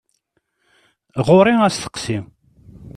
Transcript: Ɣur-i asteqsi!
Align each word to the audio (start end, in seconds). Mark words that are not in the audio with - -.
Ɣur-i 1.27 1.53
asteqsi! 1.67 2.17